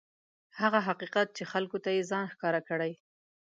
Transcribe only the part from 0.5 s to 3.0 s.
هغه حقیقت چې خلکو ته یې ځان ښکاره کړی.